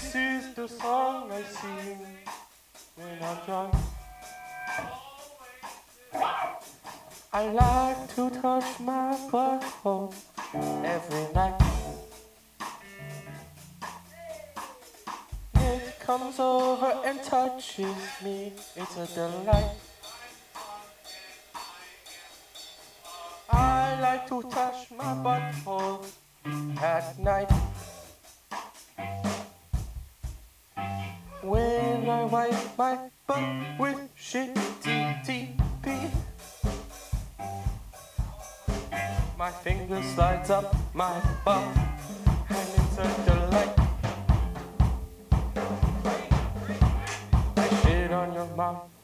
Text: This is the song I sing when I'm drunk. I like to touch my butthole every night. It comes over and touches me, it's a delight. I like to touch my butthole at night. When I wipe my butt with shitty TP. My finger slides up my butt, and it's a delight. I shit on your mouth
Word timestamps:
This 0.00 0.14
is 0.14 0.54
the 0.54 0.66
song 0.66 1.30
I 1.30 1.42
sing 1.42 1.98
when 2.96 3.22
I'm 3.22 3.36
drunk. 3.44 3.74
I 7.30 7.42
like 7.52 8.14
to 8.14 8.30
touch 8.40 8.80
my 8.80 9.14
butthole 9.30 10.14
every 10.84 11.34
night. 11.34 11.60
It 15.56 16.00
comes 16.00 16.40
over 16.40 16.92
and 17.04 17.22
touches 17.22 17.84
me, 18.24 18.52
it's 18.74 18.96
a 18.96 19.06
delight. 19.14 19.76
I 23.50 24.00
like 24.00 24.26
to 24.28 24.42
touch 24.50 24.90
my 24.92 25.12
butthole 25.22 26.06
at 26.80 27.18
night. 27.18 27.52
When 31.42 32.08
I 32.08 32.24
wipe 32.24 32.76
my 32.76 32.98
butt 33.26 33.40
with 33.78 33.96
shitty 34.14 35.24
TP. 35.24 35.56
My 39.38 39.50
finger 39.50 40.02
slides 40.02 40.50
up 40.50 40.76
my 40.92 41.18
butt, 41.42 41.64
and 42.50 42.68
it's 42.76 42.98
a 42.98 43.08
delight. 43.24 43.78
I 47.56 47.68
shit 47.82 48.12
on 48.12 48.34
your 48.34 48.46
mouth 48.54 48.99